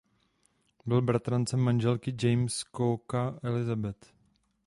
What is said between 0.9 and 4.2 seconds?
bratrancem manželky Jamese Cooka Elizabeth.